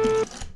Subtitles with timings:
[0.00, 0.47] Thank you.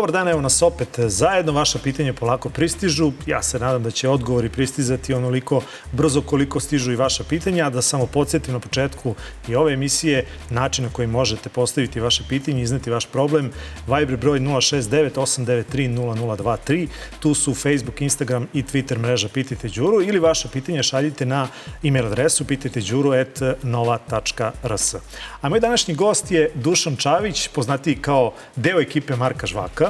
[0.00, 1.52] Dobar dan, evo nas opet zajedno.
[1.52, 3.12] Vaša pitanja polako pristižu.
[3.26, 5.62] Ja se nadam da će odgovori pristizati onoliko
[5.92, 7.66] brzo koliko stižu i vaša pitanja.
[7.66, 9.14] A da samo podsjetim na početku
[9.48, 13.50] i ove emisije način na koji možete postaviti vaše pitanje, izneti vaš problem.
[13.86, 16.88] Viber broj 069 893 0023.
[17.20, 21.48] Tu su Facebook, Instagram i Twitter mreža Pitajte Đuru ili vaše pitanje šaljite na
[21.84, 24.94] e-mail adresu pitajteđuru.nova.rs.
[25.40, 29.89] A moj današnji gost je Dušan Čavić, poznatiji kao deo ekipe Marka Žvaka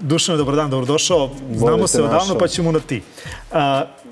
[0.00, 1.30] Dušan, dobar dan, dobrodošao.
[1.54, 3.02] Znamo se odavno, pa ćemo na ti.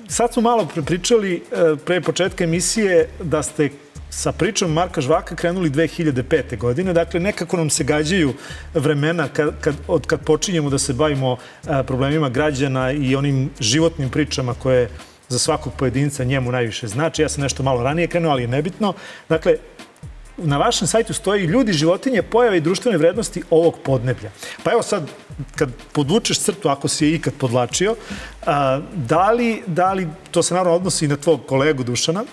[0.07, 3.69] Sad smo malo pričali e, pre početka emisije da ste
[4.09, 6.57] sa pričom Marka Žvaka krenuli 2005.
[6.57, 6.93] godine.
[6.93, 8.33] Dakle, nekako nam se gađaju
[8.73, 14.09] vremena kad, kad, od kad počinjemo da se bavimo e, problemima građana i onim životnim
[14.09, 14.89] pričama koje
[15.29, 17.21] za svakog pojedinca njemu najviše znači.
[17.21, 18.93] Ja sam nešto malo ranije krenuo, ali je nebitno.
[19.29, 19.55] Dakle,
[20.37, 24.31] na vašem sajtu stoji ljudi, životinje, pojave i društvene vrednosti ovog podneblja.
[24.63, 25.09] Pa evo sad,
[25.55, 27.95] kad podvučeš crtu, ako si je ikad podlačio,
[28.45, 32.23] a, da, li, da li, to se naravno odnosi i na tvog kolegu Dušana,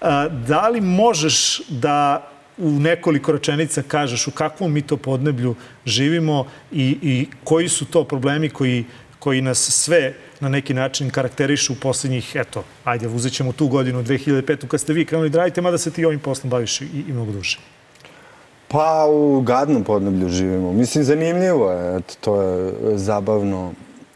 [0.00, 2.26] a, da li možeš da
[2.58, 8.04] u nekoliko rečenica kažeš u kakvom mi to podneblju živimo i, i koji su to
[8.04, 8.84] problemi koji,
[9.20, 14.02] koji nas sve na neki način karakterišu u poslednjih, eto, ajde, uzet ćemo tu godinu,
[14.02, 14.66] 2005.
[14.66, 17.32] kad ste vi krenuli da radite, mada se ti ovim poslom baviš i, i mnogo
[17.32, 17.58] duže.
[18.68, 20.72] Pa u gadnom podneblju živimo.
[20.72, 23.72] Mislim, zanimljivo je, eto, to je zabavno.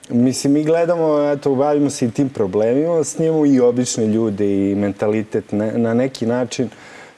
[0.08, 5.52] Mislim, mi gledamo, eto, bavimo se i tim problemima, snimamo i obične ljude i mentalitet
[5.52, 6.68] ne, na neki način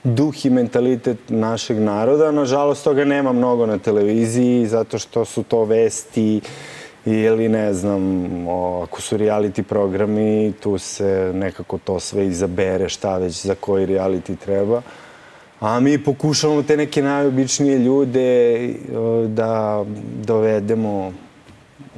[0.05, 2.33] duh i mentalitet našeg naroda.
[2.33, 6.76] Nažalost, toga nema mnogo na televiziji, zato što su to vesti, uh,
[7.07, 8.03] ili ne znam,
[8.49, 13.87] o, ako su reality programi, tu se nekako to sve izabere šta već za koji
[13.87, 14.83] reality treba.
[15.61, 18.75] A mi pokušavamo te neke najobičnije ljude
[19.27, 19.85] da
[20.25, 21.13] dovedemo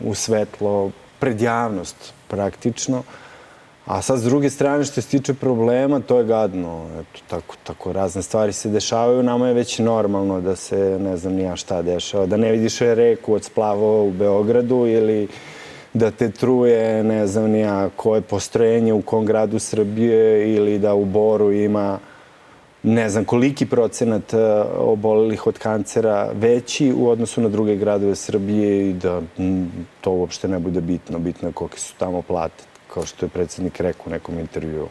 [0.05, 3.03] u svetlo pred javnost praktično.
[3.89, 6.87] A sad, s druge strane, što se tiče problema, to je gadno.
[7.01, 9.23] Eto, tako, tako razne stvari se dešavaju.
[9.23, 12.27] Nama je već normalno da se, ne znam, nija šta dešava.
[12.27, 15.29] Da ne vidiš reku od splavo u Beogradu ili
[15.95, 21.05] da te truje, ne znam, nija koje postrojenje u kom gradu Srbije ili da u
[21.05, 21.99] Boru ima
[22.83, 24.39] ne znam koliki procenat e,
[24.77, 29.23] obolelih od kancera veći u odnosu na druge gradove Srbije i da
[30.01, 31.19] to uopšte ne bude bitno.
[31.19, 34.89] Bitno je kolike su tamo plate kao što je predsednik rekao u nekom intervju.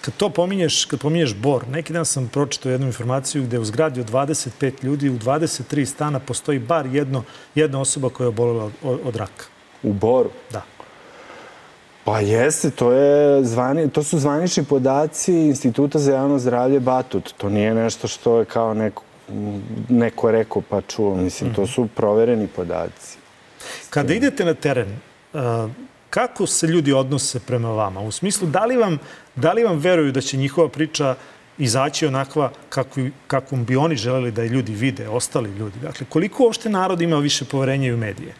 [0.00, 4.00] Kad to pominješ, kad pominješ Bor, neki dan sam pročitao jednu informaciju gde u zgradi
[4.00, 9.00] od 25 ljudi u 23 stana postoji bar jedno, jedna osoba koja je obolela od,
[9.04, 9.44] od raka.
[9.82, 10.30] U Boru?
[10.52, 10.62] Da.
[12.04, 17.34] Pa jeste, to, je zvani, to su zvanični podaci Instituta za javno zdravlje Batut.
[17.36, 19.02] To nije nešto što je kao neko,
[19.88, 21.16] neko rekao pa čuo.
[21.16, 23.18] Mislim, to su provereni podaci.
[23.90, 24.98] Kada idete na teren,
[26.10, 28.00] kako se ljudi odnose prema vama?
[28.00, 28.98] U smislu, da li vam,
[29.36, 31.14] da li vam veruju da će njihova priča
[31.58, 35.78] izaći onakva kakvi, kakvom bi oni želeli da je ljudi vide, ostali ljudi?
[35.82, 38.34] Dakle, koliko uopšte narod ima više poverenja u medije?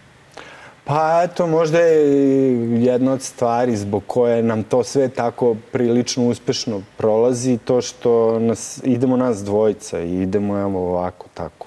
[0.85, 6.83] Pa eto, možda je jedna od stvari zbog koje nam to sve tako prilično uspešno
[6.97, 11.67] prolazi, to što nas, idemo nas dvojica i idemo evo ovako, tako.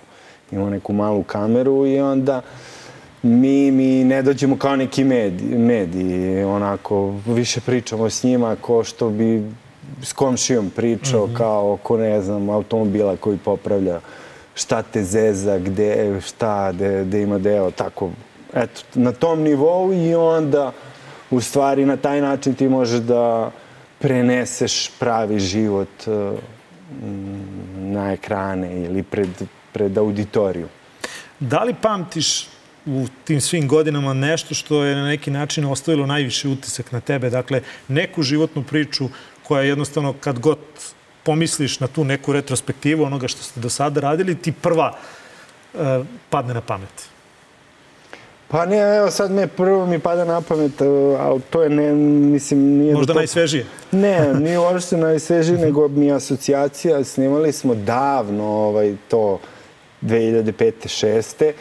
[0.51, 2.43] Imamo neku malu kameru i onda uh,
[3.23, 9.09] mi, mi ne dođemo kao neki mediji, mediji, onako, više pričamo s njima ko što
[9.09, 9.43] bi
[10.01, 11.37] s komšijom pričao, mm -hmm.
[11.37, 13.99] kao oko, ne znam, automobila koji popravlja
[14.55, 16.71] šta te zeza, gde, šta,
[17.03, 18.09] gde, ima deo, tako,
[18.53, 20.71] eto, na tom nivou i onda,
[21.31, 23.51] u stvari, na taj način ti možeš da
[23.99, 26.39] preneseš pravi život uh,
[27.75, 29.29] na ekrane ili pred,
[29.73, 30.67] pred auditoriju.
[31.39, 32.47] Da li pamtiš
[32.85, 37.29] u tim svim godinama nešto što je na neki način ostavilo najviše utisak na tebe.
[37.29, 39.09] Dakle, neku životnu priču
[39.43, 40.57] koja jednostavno kad god
[41.23, 44.93] pomisliš na tu neku retrospektivu onoga što ste do sada radili, ti prva
[45.73, 45.79] uh,
[46.29, 47.09] padne na pamet.
[48.47, 50.81] Pa ne, evo sad me prvo mi pada na pamet,
[51.19, 52.93] ali to je ne, mislim, nije...
[52.93, 53.19] Možda to...
[53.19, 53.65] najsvežije?
[53.91, 59.39] Ne, nije uopšte najsvežije, nego mi asocijacija, snimali smo davno ovaj, to
[60.01, 60.71] 2005.
[60.83, 61.51] 6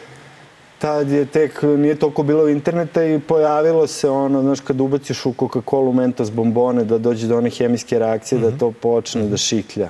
[0.79, 5.33] tad je tek, nije toliko bilo interneta i pojavilo se ono, znaš, kad ubaciš u
[5.33, 8.45] Coca-Cola Mentos bombone da dođe do one hemijske reakcije, mm -hmm.
[8.45, 8.59] da mhm.
[8.59, 9.29] to počne mm -hmm.
[9.29, 9.89] da šiklja.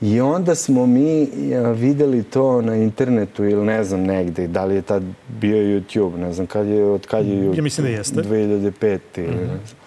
[0.00, 1.28] I onda smo mi
[1.74, 5.02] videli to na internetu ili ne znam negde, da li je tad
[5.40, 7.56] bio YouTube, ne znam kad je, od kad je YouTube.
[7.56, 8.22] Ja mislim da jeste.
[8.22, 8.98] 2005.
[9.16, 9.40] ili mm -hmm.
[9.40, 9.80] ne znam.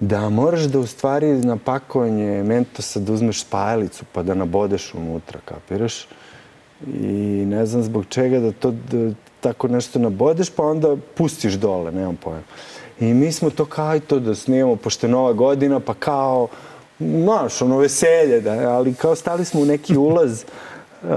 [0.00, 5.40] Da moraš da u stvari na pakovanje mentosa da uzmeš spajalicu pa da nabodeš unutra,
[5.44, 6.06] kapiraš?
[6.86, 9.10] I ne znam zbog čega da to da,
[9.40, 12.42] tako nešto nabodeš pa onda pustiš dole, nemam pojma.
[13.00, 16.48] I mi smo to kao i to da snijemo, pošto je nova godina, pa kao
[17.00, 20.42] znaš, ono veselje, da, ali kao stali smo u neki ulaz
[21.02, 21.08] uh,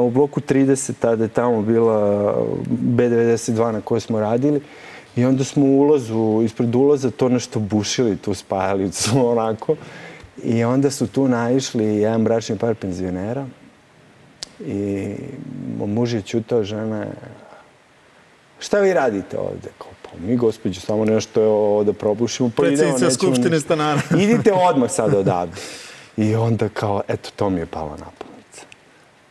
[0.00, 2.34] u bloku 30, tada je tamo bila
[2.70, 4.60] B92 na kojoj smo radili
[5.16, 9.76] i onda smo u ulazu, ispred ulaza to nešto bušili, tu spajalicu, onako.
[10.44, 13.46] I onda su tu naišli jedan bračni par penzionera
[14.66, 15.14] i
[15.86, 17.06] muž je čutao žena
[18.58, 19.68] šta vi radite ovde?
[19.78, 21.42] Kao, Pa mi, gospođo, samo nešto
[21.80, 23.10] je da probušimo, pa idemo, nećemo...
[23.10, 24.00] Skupštine stanara.
[24.24, 25.56] Idite odmah sad odavde.
[26.16, 28.66] I onda kao, eto, to mi je palo na pamet.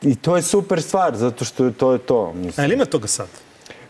[0.01, 2.33] I to je super stvar, zato što to je to.
[2.33, 2.63] Mislim.
[2.63, 3.27] A ili ima toga sad?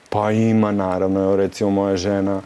[0.10, 1.24] Pa ima, naravno.
[1.24, 2.42] Evo, recimo, moja žena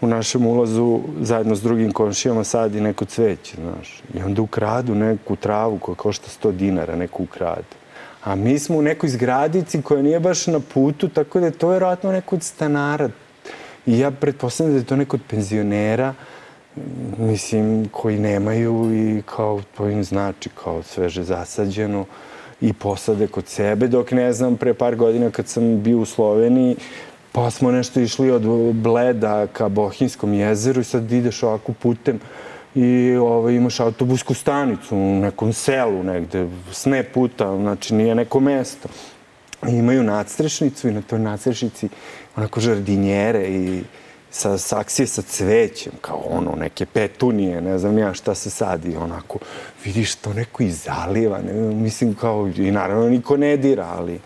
[0.00, 4.02] u našem ulazu zajedno s drugim komšijama sadi neko cveće, znaš.
[4.14, 7.76] I onda ukradu neku travu koja košta 100 dinara, neku ukradu.
[8.24, 11.68] A mi smo u nekoj zgradici koja nije baš na putu, tako da je to
[11.68, 13.10] vjerojatno neko od stanara.
[13.86, 16.14] I ja pretpostavljam da je to neko od penzionera,
[17.18, 22.04] mislim, koji nemaju i kao to im znači, kao sveže zasađeno
[22.60, 26.76] i posade kod sebe, dok ne znam, pre par godina kad sam bio u Sloveniji,
[27.32, 28.42] pa smo nešto išli od
[28.74, 32.20] Bleda ka Bohinskom jezeru i sad ideš ovako putem
[32.78, 38.40] i ovaj, imaš autobusku stanicu u nekom selu negde, s ne puta, znači nije neko
[38.40, 38.88] mesto.
[39.68, 41.88] I imaju nadstrešnicu i na toj nadstrešnici
[42.36, 43.82] onako žardinjere i
[44.30, 49.38] sa saksije sa cvećem, kao ono, neke petunije, ne znam ja šta se sadi, onako,
[49.84, 54.20] vidiš to neko izaliva, ne, mislim kao, i naravno niko ne dira, ali,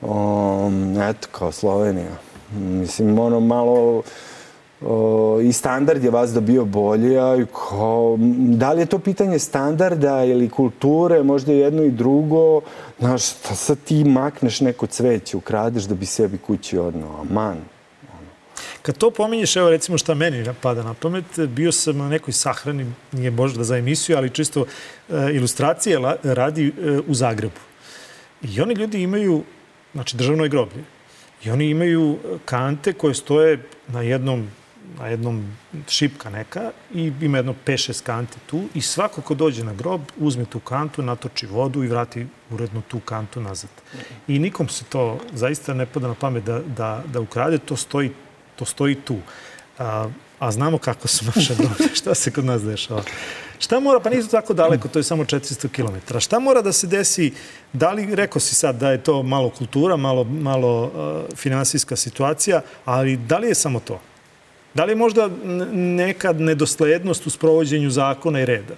[0.00, 2.12] um, eto, kao Slovenija.
[2.58, 4.02] Mislim, ono, malo,
[4.80, 9.38] o, i standard je vas da bio bolji, a kao, da li je to pitanje
[9.38, 12.60] standarda ili kulture, možda jedno i drugo,
[12.98, 17.58] znaš, šta sad ti makneš neko cveće, ukradeš da bi sebi kući odnao, aman.
[18.82, 22.86] Kad to pominješ, evo recimo šta meni pada na pamet, bio sam na nekoj sahrani,
[23.12, 24.64] nije možda za emisiju, ali čisto
[25.08, 27.60] e, ilustracije radi e, u Zagrebu.
[28.42, 29.42] I oni ljudi imaju,
[29.92, 30.84] znači državnoj groblje,
[31.44, 34.48] i oni imaju kante koje stoje na jednom
[34.98, 35.56] na jednom
[35.88, 40.44] šipka neka i ima jedno 5-6 kante tu i svako ko dođe na grob uzme
[40.44, 43.70] tu kantu, natoči vodu i vrati uredno tu kantu nazad.
[44.28, 48.10] I nikom se to zaista ne pada na pamet da, da, da ukrade, to stoji,
[48.56, 49.16] to stoji tu.
[49.78, 50.08] A,
[50.38, 53.02] a znamo kako su naše grobe, šta se kod nas dešava.
[53.58, 56.18] Šta mora, pa nisu tako daleko, to je samo 400 km.
[56.18, 57.32] Šta mora da se desi,
[57.72, 62.62] da li, rekao si sad da je to malo kultura, malo, malo uh, finansijska situacija,
[62.84, 64.00] ali da li je samo to?
[64.74, 65.28] Da li je možda
[65.72, 68.74] nekad nedoslednost u sprovođenju zakona i reda?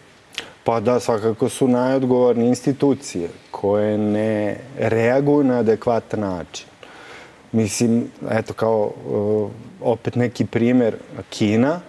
[0.65, 6.67] Pa da, svakako su najodgovorne institucije koje ne reaguju na adekvatan način.
[7.53, 9.51] Mislim, eto kao uh,
[9.81, 10.95] opet neki primer
[11.31, 11.81] Kina,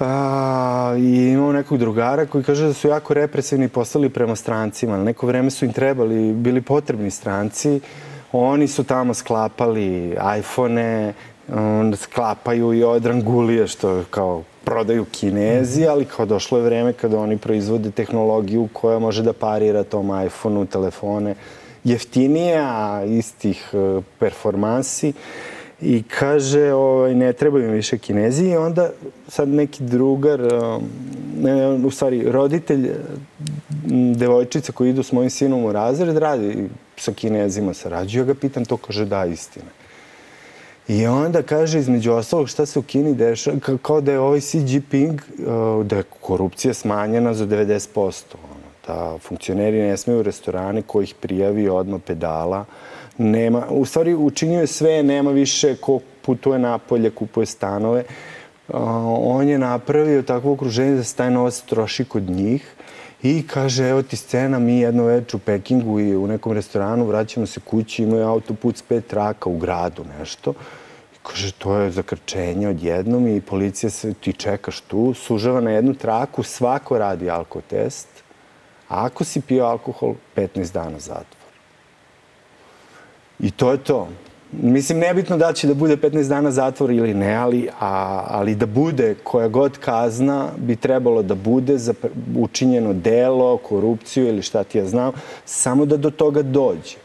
[0.00, 4.96] A, I imamo nekog drugara koji kaže da su jako represivni postali prema strancima.
[4.96, 7.80] Neko vreme su im trebali, bili potrebni stranci.
[8.32, 10.16] Oni su tamo sklapali
[11.50, 17.38] iPhone, sklapaju i odrangulije što kao prodaju kinezi, ali kao došlo je vreme kada oni
[17.38, 21.34] proizvode tehnologiju koja može da parira tom iPhoneu, telefone
[21.84, 25.12] jeftinije, a istih e, performansi.
[25.80, 28.90] I kaže, ovaj, ne trebaju mi više kinezi i onda
[29.28, 30.78] sad neki drugar, e,
[31.40, 32.90] ne, u stvari roditelj
[34.14, 38.64] devojčice koji idu s mojim sinom u razred radi sa kinezima, sarađuju, ja ga pitam,
[38.64, 39.79] to kaže da, istina.
[40.90, 44.58] I onda kaže između ostalog šta se u Kini dešava, kao da je ovaj Xi
[44.66, 48.22] Jinping, uh, da je korupcija smanjena za 90%.
[48.86, 52.64] Da funkcioneri ne smeju u restorane koji ih prijavi odmah pedala.
[53.18, 58.04] Nema, u stvari učinjuje sve, nema više ko putuje napolje, kupuje stanove.
[58.68, 58.76] Uh,
[59.18, 62.74] on je napravio takvo okruženje da se taj novac troši kod njih
[63.22, 67.46] I kaže, evo ti scena, mi jedno večer u Pekingu i u nekom restoranu vraćamo
[67.46, 70.54] se kući, imaju autoput s pet traka u gradu, nešto.
[71.14, 75.94] I kaže, to je zakrčenje odjednom i policija se, ti čekaš tu, sužava na jednu
[75.94, 78.08] traku, svako radi alkotest.
[78.88, 81.52] A ako si pio alkohol, 15 dana zatvor.
[83.38, 84.08] I to je to.
[84.52, 88.66] Mislim, nebitno da će da bude 15 dana zatvor ili ne, ali, a, ali da
[88.66, 91.94] bude koja god kazna bi trebalo da bude za
[92.36, 95.12] učinjeno delo, korupciju ili šta ti ja znam,
[95.44, 96.96] samo da do toga dođe.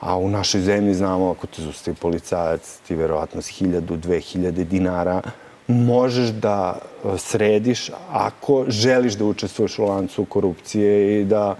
[0.00, 5.22] A u našoj zemlji znamo, ako te zustavi policajac, ti verovatno s 1000, 2000 dinara
[5.68, 11.56] možeš da e, središ ako želiš da učestvuješ u lancu korupcije i da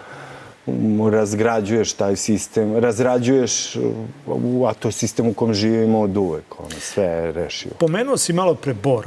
[1.13, 3.77] razgrađuješ taj sistem, razrađuješ,
[4.69, 7.71] a to je sistem u kom živimo od uvek, ono, sve je rešio.
[7.79, 9.07] Pomenuo si malo pre Bor.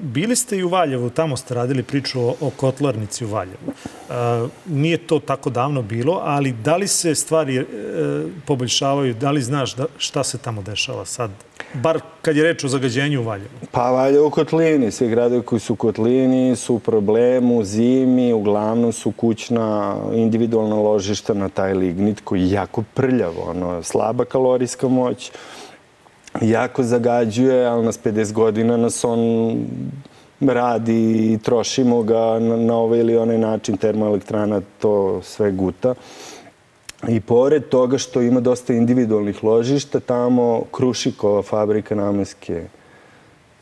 [0.00, 3.72] Bili ste i u Valjevu, tamo ste radili priču o, o kotlarnici u Valjevu.
[4.66, 7.64] Nije to tako davno bilo, ali da li se stvari e,
[8.46, 11.30] poboljšavaju, da li znaš da, šta se tamo dešava sad
[11.74, 13.48] bar kad je reč o zagađenju u Valjevu?
[13.70, 14.90] Pa Valjevo u kotlini.
[14.90, 21.34] Svi gradovi koji su u kotlini su u problemu, zimi, uglavnom su kućna individualna ložišta
[21.34, 25.32] na taj lignit koji je jako prljavo, ono, slaba kalorijska moć,
[26.40, 29.20] jako zagađuje, ali nas 50 godina nas on
[30.40, 35.94] radi i trošimo ga na, na ovaj ili onaj način, termoelektrana to sve guta.
[37.08, 42.62] I pored toga što ima dosta individualnih ložišta, tamo Krušikova fabrika namenske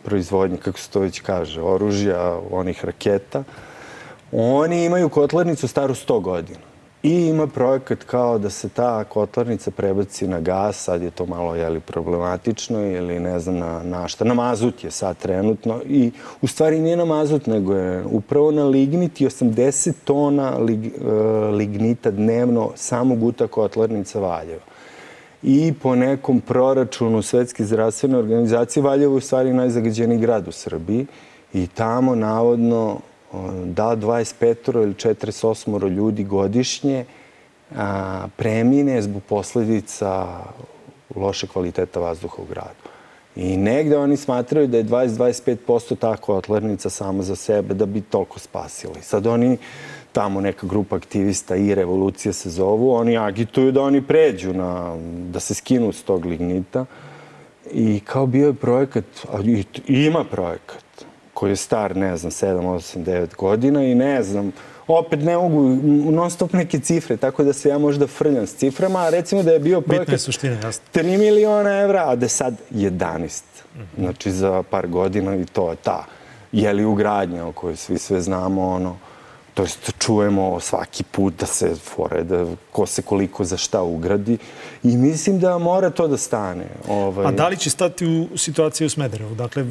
[0.04, 3.44] proizvodnje, kako se to već kaže, oružja, onih raketa,
[4.32, 6.73] oni imaju kotlarnicu staru 100 godina.
[7.04, 11.54] I ima projekat kao da se ta kotlarnica prebaci na gas, sad je to malo
[11.54, 16.46] jeli, problematično ili ne znam na, na šta, na mazut je sad trenutno i u
[16.46, 21.12] stvari nije na mazut nego je upravo na lignit i 80 tona lig, uh,
[21.54, 24.64] lignita dnevno samo guta kotlarnica Valjeva.
[25.42, 31.06] I po nekom proračunu Svetske zdravstvene organizacije Valjevo je u stvari najzagađeniji grad u Srbiji
[31.52, 33.00] i tamo navodno
[33.64, 37.04] da 25 ili 48 ljudi godišnje
[37.76, 40.26] a, premine zbog posledica
[41.16, 42.94] loše kvaliteta vazduha u gradu.
[43.36, 48.38] I negde oni smatraju da je 20-25% tako otlernica sama za sebe da bi toliko
[48.38, 49.02] spasili.
[49.02, 49.58] Sad oni,
[50.12, 54.96] tamo neka grupa aktivista i revolucija se zovu, oni agituju da oni pređu na,
[55.30, 56.84] da se skinu s tog lignita.
[57.72, 59.04] I kao bio je projekat,
[59.44, 60.83] i, ima projekat,
[61.34, 64.52] koji je star, ne znam, 7, 8, 9 godina i ne znam,
[64.86, 65.60] opet ne mogu
[66.10, 69.52] non stop neke cifre, tako da se ja možda frljam s ciframa, a recimo da
[69.52, 70.84] je bio projekat suštine, jasno.
[70.94, 73.42] 3 miliona evra, a da je sad 11.
[73.74, 73.84] Mm -hmm.
[73.98, 76.04] Znači za par godina i to je ta
[76.52, 78.96] jeli ugradnja o kojoj svi sve znamo, ono,
[79.54, 84.38] to jest čujemo svaki put da se fore, da ko se koliko za šta ugradi
[84.82, 86.66] i mislim da mora to da stane.
[86.88, 87.26] Ovaj...
[87.26, 89.34] A da li će stati u situaciju u Smederevu?
[89.34, 89.64] Dakle,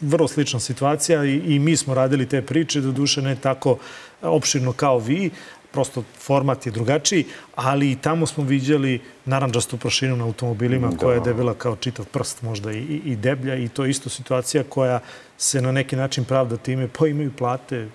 [0.00, 3.76] vrlo slična situacija i, i mi smo radili te priče, do duše ne tako
[4.22, 5.30] opširno kao vi,
[5.72, 7.24] prosto format je drugačiji,
[7.54, 10.96] ali i tamo smo viđali naranđastu prašinu na automobilima da.
[10.96, 14.64] koja je debela kao čitav prst možda i, i deblja i to je isto situacija
[14.68, 15.00] koja
[15.38, 17.88] se na neki način pravda time, pa imaju plate,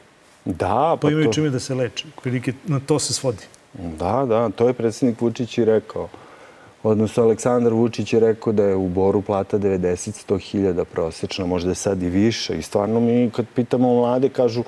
[0.54, 1.34] Da, pa, pa imaju to...
[1.34, 2.08] čime da se leče.
[2.24, 3.46] Prilike, na to se svodi.
[3.74, 6.10] Da, da, to je predsednik Vučić i rekao.
[6.84, 11.76] Odnosno, Aleksandar Vučić je rekao da je u Boru plata 90-100 hiljada prosečna, možda je
[11.76, 12.58] sad i više.
[12.58, 14.64] I stvarno mi, kad pitamo mlade, kažu,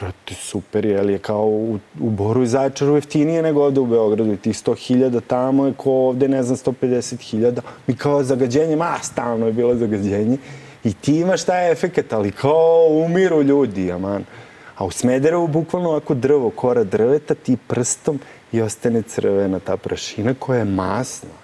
[0.00, 3.86] brate, super je, ali je kao u, u Boru i Zaječaru jeftinije nego ovde u
[3.86, 4.32] Beogradu.
[4.32, 7.62] I tih 100 hiljada tamo je ko ovde, ne znam, 150 hiljada.
[7.86, 10.38] Mi kao zagađenje, ma, stalno je bilo zagađenje.
[10.84, 14.24] I ti imaš taj efekt, ali kao umiru ljudi, aman.
[14.80, 18.20] A u Smederevu bukvalno ovako drvo, kora drveta, ti prstom
[18.52, 21.36] i ostane crvena ta prašina koja je masna.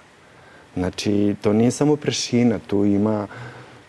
[0.75, 3.27] Znači, to nije samo prašina, tu ima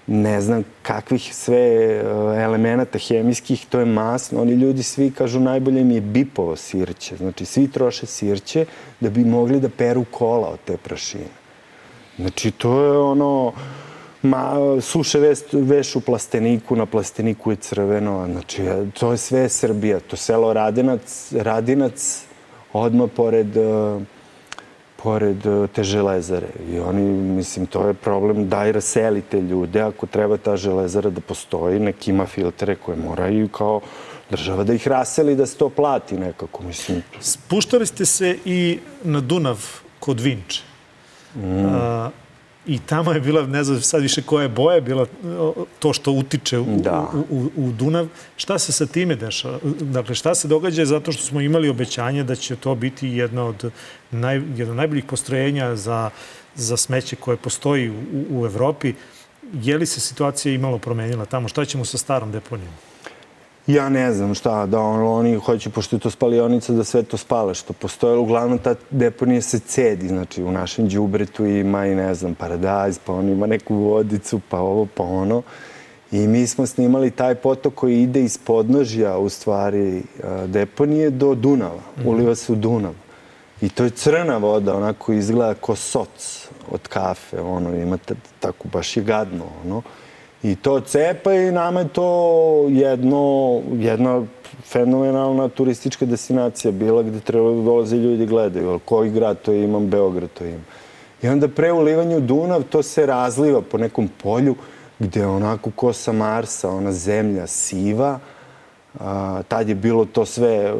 [0.06, 2.02] ne znam kakvih sve e,
[2.44, 4.42] elemenata hemijskih, to je masno.
[4.42, 7.16] Oni ljudi svi kažu najbolje mi je bipovo sirće.
[7.16, 8.66] Znači, svi troše sirće
[9.00, 11.32] da bi mogli da peru kola od te prašine.
[12.18, 13.52] Znači, to je ono
[14.22, 18.62] ma, suše veš, veš u plasteniku, na plasteniku je crveno, znači
[19.00, 22.24] to je sve Srbija, to selo Radinac, Radinac
[22.72, 24.02] odmah pored, uh,
[24.96, 26.48] pored uh, te železare.
[26.70, 27.02] I oni,
[27.36, 32.26] mislim, to je problem, daj raselite ljude, ako treba ta železara da postoji, nek ima
[32.26, 33.80] filtere koje moraju kao
[34.30, 37.02] država da ih raseli, da se to plati nekako, mislim.
[37.20, 39.64] Spuštali ste se i na Dunav
[40.00, 40.62] kod Vinče.
[41.34, 41.64] Mm.
[41.64, 42.10] Uh,
[42.68, 45.06] I tamo je bila, ne znam sad više koja je boja, bila
[45.78, 47.08] to što utiče u, da.
[47.14, 48.08] u, u, u Dunav.
[48.36, 49.58] Šta se sa time dešava?
[49.80, 53.70] Dakle, šta se događa zato što smo imali obećanje da će to biti jedna od
[54.10, 56.10] naj, jedna od najboljih postrojenja za,
[56.54, 57.94] za smeće koje postoji u,
[58.30, 58.94] u Evropi.
[59.52, 61.48] Je li se situacija imalo promenila tamo?
[61.48, 62.87] Šta ćemo sa starom deponijom?
[63.68, 67.16] Ja ne znam šta, da on, oni hoće, pošto je to spalionica, da sve to
[67.16, 68.18] spale što postoje.
[68.18, 73.12] Uglavnom, ta deponija se cedi, znači u našem džubretu ima i, ne znam, paradajz, pa
[73.12, 75.42] on ima neku vodicu, pa ovo, pa ono.
[76.12, 80.02] I mi smo snimali taj potok koji ide iz podnožja, u stvari,
[80.46, 81.82] deponije do Dunava.
[81.96, 82.08] Mm.
[82.08, 82.94] Uliva se u Dunav.
[83.60, 88.96] I to je crna voda, onako izgleda ko soc od kafe, ono, imate tako, baš
[88.96, 89.82] je gadno, ono.
[90.42, 94.22] I to cepa i nama je to jedno, jedna
[94.64, 98.78] fenomenalna turistička destinacija bila gde treba da dolaze ljudi gledaju.
[98.84, 100.62] Koji grad to imam, Beograd to ima.
[101.22, 104.54] I onda pre ulivanja Dunav to se razliva po nekom polju
[104.98, 108.18] gde onako ko sa Marsa, ona zemlja siva,
[109.00, 110.74] a, tad je bilo to sve,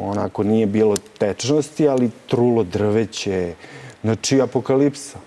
[0.00, 3.54] onako nije bilo tečnosti, ali trulo drveće,
[4.02, 5.18] znači apokalipsa.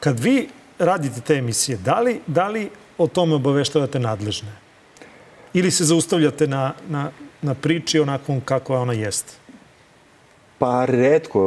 [0.00, 0.48] Kad vi
[0.78, 4.52] radite te emisije, da li, da li o tome obaveštavate nadležne?
[5.54, 7.10] Ili se zaustavljate na, na,
[7.42, 9.32] na priči onakvom kakva ona jeste?
[10.58, 11.40] Pa redko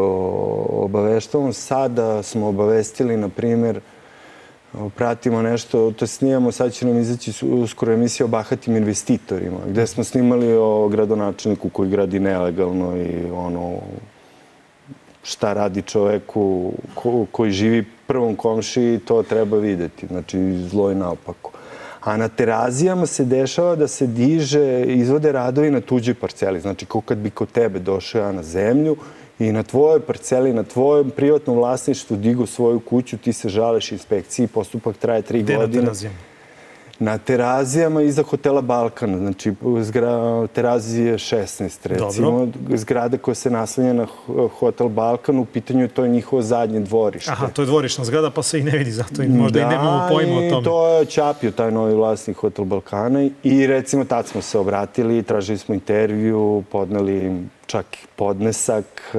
[0.69, 1.53] obaveštavam.
[1.53, 3.79] Sada smo obavestili, na primjer,
[4.95, 10.03] pratimo nešto, to snijamo, sad će nam izaći uskoro emisija o bahatim investitorima, gde smo
[10.03, 13.79] snimali o gradonačelniku koji gradi nelegalno i ono,
[15.29, 20.07] šta radi čoveku ko, koji živi prvom komši, to treba videti.
[20.07, 21.51] Znači, zlo je naopako.
[22.01, 26.59] A na terazijama se dešava da se diže, izvode radovi na tuđoj parceli.
[26.59, 28.95] Znači, kao kad bi kod tebe došao ja na zemlju
[29.39, 34.47] i na tvojoj parceli, na tvojom privatnom vlasništvu digu svoju kuću, ti se žaleš inspekciji,
[34.47, 35.67] postupak traje tri Gde godine.
[35.67, 36.28] Gde na terazijama?
[36.99, 42.77] Na terazijama iza hotela Balkan, znači zgra, terazije 16 recimo, Dobro.
[42.77, 44.07] zgrada koja se naslanja na
[44.59, 47.31] hotel Balkan, u pitanju to je njihovo zadnje dvorište.
[47.31, 49.69] Aha, to je dvorišna zgrada pa se i ne vidi zato i možda da, i
[49.69, 50.63] nemamo pojma o tome.
[50.63, 55.57] to je Čapio, taj novi vlasnik hotel Balkana i recimo tad smo se obratili, tražili
[55.57, 59.15] smo intervju, podneli čak podnesak,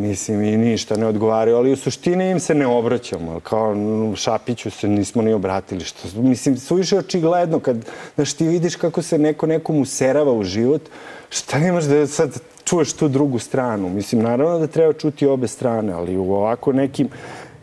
[0.00, 3.40] Mislim, i ništa ne odgovaraju, ali u suštini im se ne obraćamo.
[3.40, 3.74] Kao
[4.16, 5.84] Šapiću se nismo ni obratili.
[5.84, 7.76] Što, mislim, suviše očigledno kad,
[8.14, 10.82] znaš, ti vidiš kako se neko nekom userava u život,
[11.30, 13.88] šta imaš da sad čuješ tu drugu stranu?
[13.88, 17.08] Mislim, naravno da treba čuti obe strane, ali u ovako nekim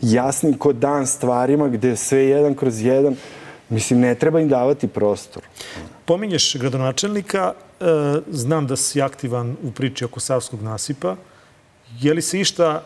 [0.02, 3.16] jasnim kod dan stvarima gde sve jedan kroz jedan,
[3.70, 5.44] mislim, ne treba im davati prostor.
[6.06, 7.86] Pominješ gradonačelnika, e,
[8.32, 11.16] znam da si aktivan u priči oko Savskog nasipa.
[12.02, 12.84] Je li se išta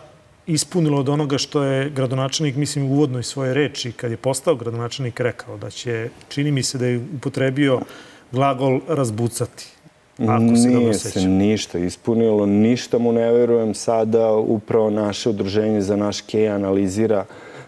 [0.48, 5.20] ispunilo od onoga što je gradonačelnik, mislim, u uvodnoj svoje reči, kad je postao gradonačelnik,
[5.20, 7.82] rekao da će, čini mi se da je upotrebio
[8.32, 9.67] glagol razbucati.
[10.17, 13.74] Ako se Nije se ništa ispunilo, ništa mu ne verujem.
[13.74, 17.26] Sada upravo naše udruženje za naš KEJ analizira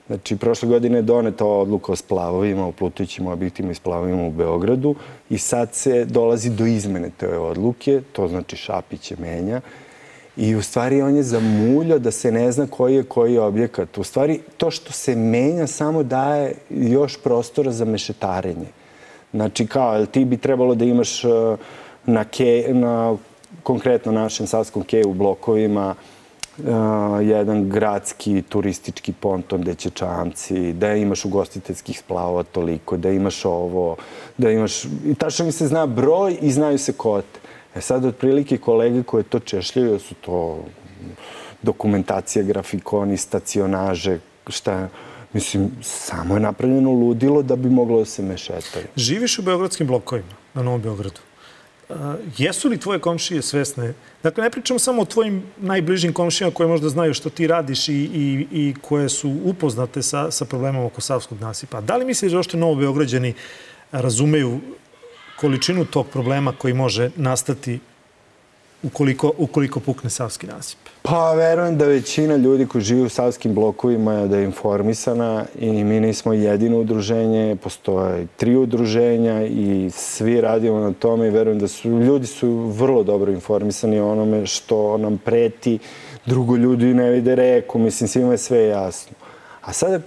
[0.09, 4.95] Znači, prošle godine je doneta odluka o splavovima, o plutićim objektima i splavovima u Beogradu
[5.29, 9.61] i sad se dolazi do izmene te odluke, to znači Šapić je menja
[10.39, 13.97] I u stvari on je zamuljao da se ne zna koji je koji objekat.
[13.97, 18.67] U stvari to što se menja samo daje još prostora za mešetarenje.
[19.33, 21.59] Znači kao, ti bi trebalo da imaš uh,
[22.05, 23.17] na, ke, na
[23.63, 25.95] konkretno našem savskom keju blokovima
[26.57, 26.65] uh,
[27.21, 33.95] jedan gradski turistički ponton gde će čamci, da imaš ugostiteljskih splavova toliko, da imaš ovo,
[34.37, 34.85] da imaš...
[34.85, 37.38] I tačno mi se zna broj i znaju se kote.
[37.75, 40.65] E sad, otprilike, kolege koje to češljaju su to
[41.61, 44.89] dokumentacija, grafikoni, stacionaže, šta
[45.33, 48.85] Mislim, samo je napravljeno ludilo da bi moglo da se mešetaju.
[48.95, 51.19] Živiš u beogradskim blokovima, na Novom Beogradu.
[51.89, 51.95] Uh,
[52.37, 53.93] jesu li tvoje komšije svesne?
[54.23, 57.93] Dakle, ne pričam samo o tvojim najbližim komšijama koje možda znaju što ti radiš i,
[57.93, 61.81] i, i koje su upoznate sa, sa problemom oko Savskog nasipa.
[61.81, 63.33] Da li misliš da ošte Novo Beograđani
[63.91, 64.59] razumeju
[65.39, 67.79] količinu tog problema koji može nastati
[68.83, 70.79] ukoliko, ukoliko pukne Savski nasip?
[71.01, 75.83] Pa, verujem da većina ljudi koji žive u Savskim blokovima je da je informisana i
[75.83, 81.67] mi nismo jedino udruženje, postoje tri udruženja i svi radimo na tome i verujem da
[81.67, 85.79] su, ljudi su vrlo dobro informisani o onome što nam preti,
[86.25, 89.13] drugo ljudi ne vide reku, mislim, svima je sve jasno.
[89.61, 89.99] A sada,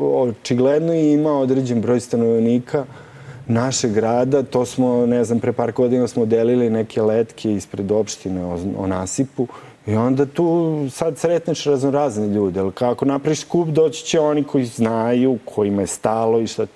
[0.00, 2.84] očigledno ima određen broj stanovnika
[3.50, 4.42] našeg grada.
[4.42, 8.86] To smo, ne znam, pre par godina smo delili neke letke ispred opštine o, o
[8.86, 9.46] nasipu.
[9.86, 12.60] I onda tu sad sretneš raznorazne ljude.
[12.60, 16.66] Ali kako napraviš skup, doći će oni koji znaju, kojima je stalo i šta...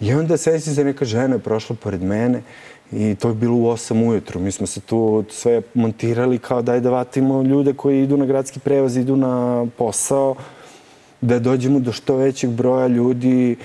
[0.00, 2.42] I onda sesi se neka žena je prošla pored mene
[2.92, 4.40] i to je bilo u 8 ujutru.
[4.40, 8.60] Mi smo se tu sve montirali kao daj da vatimo ljude koji idu na gradski
[8.60, 10.34] prevoz, idu na posao,
[11.20, 13.56] da dođemo do što većeg broja ljudi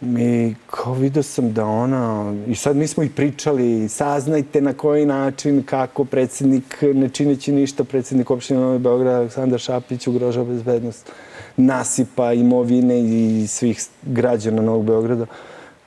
[0.00, 5.06] mi kao vidio sam da ona, i sad mi smo i pričali, saznajte na koji
[5.06, 11.12] način, kako predsednik, ne čineći ništa, predsednik opštine Novi Beograd, Aleksandar Šapić, ugrožava bezbednost
[11.58, 15.26] nasipa imovine i svih građana Novog Beograda.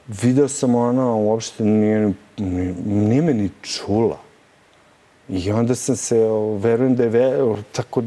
[0.07, 2.13] Video sam ona uopšte nije,
[2.85, 4.17] nije, me ni čula.
[5.29, 6.17] I onda sam se,
[6.57, 8.03] verujem da je ve, tako,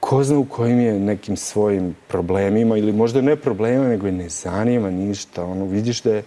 [0.00, 4.28] ko zna u kojim je nekim svojim problemima ili možda ne problema, nego je ne
[4.28, 5.44] zanima ništa.
[5.44, 6.22] Ono, vidiš da je,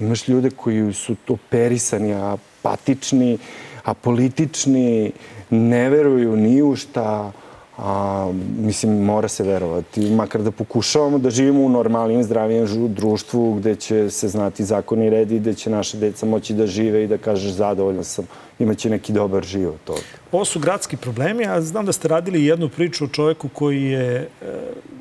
[0.00, 3.38] imaš ljude koji su operisani, apatični,
[3.84, 5.12] apolitični,
[5.50, 7.32] ne veruju ni u šta,
[7.78, 10.10] a, mislim, mora se verovati.
[10.10, 15.10] Makar da pokušavamo da živimo u normalnijem, zdravijem društvu gde će se znati zakoni i
[15.10, 18.26] redi, gde će naše deca moći da žive i da kažeš zadovoljan sam,
[18.58, 20.02] imaće neki dobar život ovde.
[20.32, 24.16] Ovo su gradski problemi, a znam da ste radili jednu priču o čoveku koji je
[24.16, 24.28] e,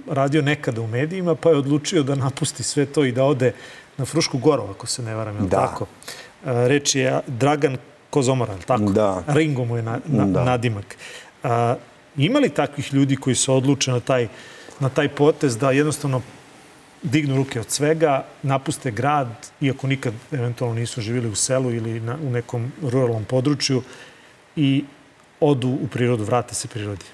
[0.08, 3.54] radio nekada u medijima, pa je odlučio da napusti sve to i da ode
[3.98, 5.58] na Frušku goru, ako se ne varam, je li da.
[5.58, 5.86] tako?
[6.46, 7.78] E, reč je Dragan
[8.10, 8.92] Kozomoran, tako?
[8.92, 9.24] Da.
[9.28, 10.44] Ringo mu je na, na, da.
[10.44, 10.96] nadimak.
[11.44, 11.76] A,
[12.18, 14.28] Ima li takvih ljudi koji se odluče na taj,
[14.80, 16.22] na taj potez da jednostavno
[17.04, 19.28] dignu ruke od svega, napuste grad,
[19.62, 23.82] iako nikad eventualno nisu živjeli u selu ili na, u nekom ruralnom području
[24.56, 24.84] i
[25.40, 27.06] odu u prirodu, vrate se prirodi.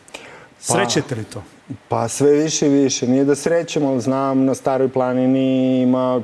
[0.67, 1.43] Pa- Srećete li to?
[1.89, 3.07] Pa sve više i više.
[3.07, 6.21] Nije da srećemo, ali znam na Staroj planini ima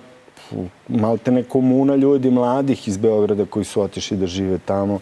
[0.88, 5.00] malte komuna ljudi mladih iz Beograda koji su otišli da žive tamo.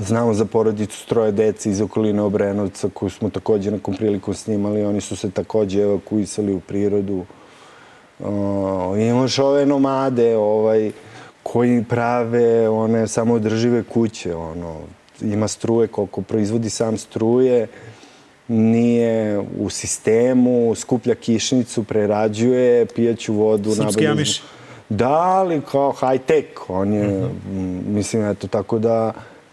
[0.00, 4.84] Znamo za porodicu stroje dece iz okoline Obrenovca koju smo takođe nekom priliku snimali.
[4.84, 7.24] Oni su se takođe evakuisali u prirodu.
[8.18, 8.26] Uh,
[9.00, 10.92] imaš ove nomade ovaj,
[11.42, 14.34] koji prave one samoodržive kuće.
[14.34, 14.76] Ono,
[15.20, 17.68] ima struje koliko proizvodi sam struje
[18.48, 23.74] nije u sistemu, skuplja kišnicu, prerađuje, pijaću vodu.
[23.74, 24.42] Srpski jamiš?
[24.88, 26.64] Da, ali kao high-tech.
[26.68, 27.58] On je, uh mhm.
[27.58, 27.86] -huh.
[27.86, 29.12] mislim, eto, tako da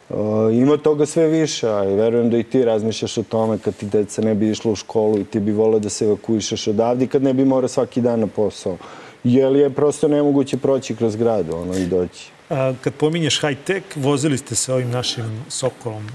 [0.09, 0.17] Uh,
[0.53, 3.85] ima toga sve više, a i verujem da i ti razmišljaš o tome kad ti
[3.85, 7.07] deca ne bi išla u školu i ti bi volao da se evakuišeš odavde i
[7.07, 8.77] kad ne bi morao svaki dan na posao.
[9.23, 12.29] Jer je prosto nemoguće proći kroz grad ono, i doći.
[12.49, 16.07] A, kad pominješ high-tech, vozili ste se ovim našim Sokolom.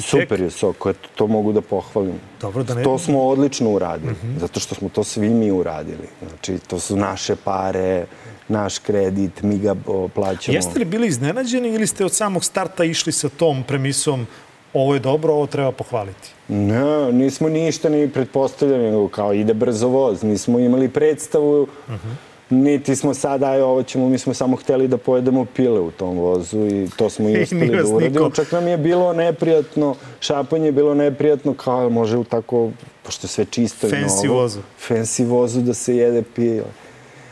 [0.00, 2.20] Super je Soko, eto, to mogu da pohvalim.
[2.40, 2.82] Dobro, da ne...
[2.82, 4.28] To smo odlično uradili, mhm.
[4.28, 4.40] -huh.
[4.40, 6.08] zato što smo to svi mi uradili.
[6.28, 8.06] Znači, to su naše pare,
[8.48, 9.74] naš kredit, mi ga
[10.14, 10.56] plaćamo.
[10.56, 14.26] Jeste li bili iznenađeni ili ste od samog starta išli sa tom premisom
[14.72, 16.30] ovo je dobro, ovo treba pohvaliti?
[16.48, 20.22] Ne, nismo ništa ni pretpostavljali, nego kao ide brzo voz.
[20.22, 22.27] Nismo imali predstavu, uh -huh.
[22.50, 26.18] Niti smo sad, aj ovo ćemo, mi smo samo hteli da pojedemo pile u tom
[26.18, 28.30] vozu i to smo i uspeli da uradimo.
[28.30, 32.70] Čak nam je bilo neprijatno, šapanje je bilo neprijatno, kao može u tako,
[33.02, 34.40] pošto sve čisto Fancy i novo.
[34.40, 34.60] vozu.
[34.88, 36.64] Fancy vozu da se jede pile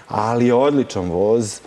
[0.09, 1.61] ali odličan voz.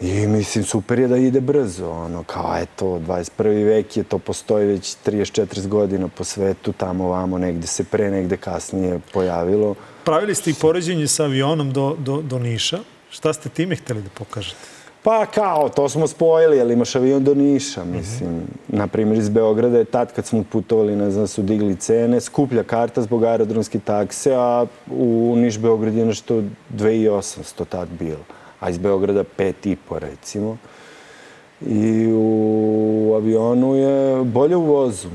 [0.00, 3.64] I mislim, super je da ide brzo, ono, kao eto, 21.
[3.64, 8.36] vek je, to postoji već 30-40 godina po svetu, tamo vamo, negde se pre, negde
[8.36, 9.74] kasnije pojavilo.
[10.04, 12.78] Pravili ste i poređenje sa avionom do, do, do Niša.
[13.10, 14.58] Šta ste time hteli da pokažete?
[15.02, 18.30] Pa kao, to smo spojili, ali imaš avion do Niša, mislim.
[18.30, 18.76] Mm -hmm.
[18.78, 23.02] Naprimjer, iz Beograda je tad kad smo putovali, ne znam, su digli cene, skuplja karta
[23.02, 26.42] zbog aerodromske takse, a u Niš Beograd je nešto
[26.74, 28.24] 2800 tad bilo.
[28.62, 30.56] A iz Beograda 5,5 recimo.
[31.66, 35.08] I u avionu je bolje u vozu.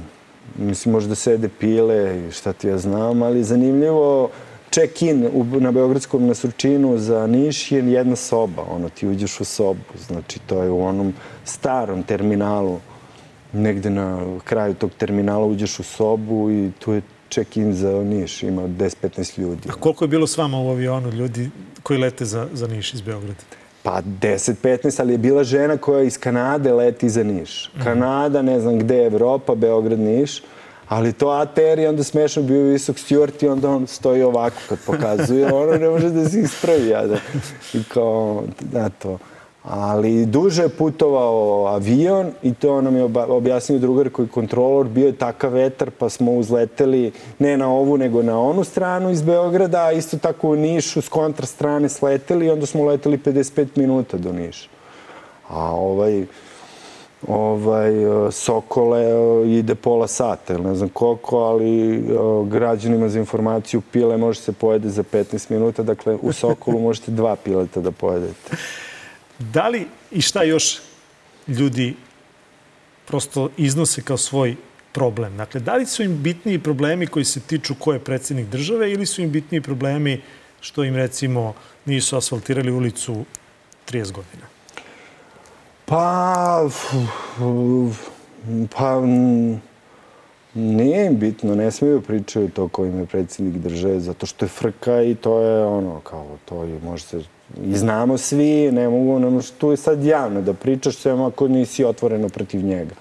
[0.57, 4.29] Mislim, možda sede pile i šta ti ja znam, ali zanimljivo
[4.71, 5.29] check-in
[5.59, 8.63] na Beogradskom nasručinu za Niš je jedna soba.
[8.69, 9.93] Ono, ti uđeš u sobu.
[10.07, 11.13] Znači, to je u onom
[11.45, 12.79] starom terminalu.
[13.53, 18.43] Negde na kraju tog terminala uđeš u sobu i tu je check-in za Niš.
[18.43, 19.69] Ima 10-15 ljudi.
[19.69, 21.49] A koliko je bilo s vama u avionu ljudi
[21.83, 23.39] koji lete za, za Niš iz Beograda?
[23.83, 27.71] Pa 10-15, ali je bila žena koja iz Kanade leti za Niš.
[27.73, 27.83] Mhm.
[27.83, 30.41] Kanada, ne znam gde je Evropa, Beograd, Niš.
[30.87, 34.77] Ali to ATR je onda smešno bio visok steward i onda on stoji ovako kad
[34.85, 36.87] pokazuje, ono ne može da se ispravi.
[36.87, 37.17] Ja, da,
[37.73, 39.17] I kao, da to.
[39.69, 44.87] Ali duže je putovao avion i to nam je objasnio drugar koji je kontrolor.
[44.87, 49.21] Bio je takav vetar pa smo uzleteli ne na ovu nego na onu stranu iz
[49.21, 53.67] Beograda, a isto tako u Nišu s kontra strane sleteli i onda smo leteli 55
[53.75, 54.69] minuta do Niša.
[55.49, 56.25] A ovaj,
[57.27, 57.91] ovaj,
[58.31, 59.03] Sokole
[59.47, 62.03] ide pola sata, ne znam koliko, ali
[62.45, 67.35] građanima za informaciju pile može se pojede za 15 minuta, dakle u Sokolu možete dva
[67.35, 68.55] pileta da pojedete.
[69.39, 70.79] Da li i šta još
[71.47, 71.95] ljudi
[73.05, 74.55] prosto iznose kao svoj
[74.91, 75.37] problem?
[75.37, 79.05] Dakle, da li su im bitniji problemi koji se tiču ko je predsednik države ili
[79.05, 80.21] su im bitniji problemi
[80.61, 81.53] što im recimo
[81.85, 83.25] nisu asfaltirali ulicu
[83.89, 84.47] 30 godina?
[85.85, 86.69] Pa,
[88.75, 89.01] pa
[90.53, 94.49] nije im bitno, ne smiju pričaju to ko im je predsjednik države, zato što je
[94.49, 97.23] frka i to je ono, kao, to je, može se,
[97.63, 101.85] i znamo svi, ne mogu, može, tu je sad javno da pričaš sve ako nisi
[101.85, 102.95] otvoreno protiv njega.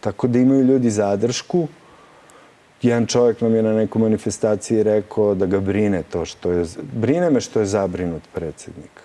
[0.00, 1.68] Tako da imaju ljudi zadršku.
[2.82, 7.30] Jedan čovjek nam je na nekoj manifestaciji rekao da ga brine to što je, brine
[7.30, 9.02] me što je zabrinut predsjednik.